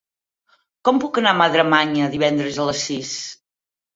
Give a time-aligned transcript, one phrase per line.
[0.87, 3.15] Com puc anar a Madremanya divendres a les sis?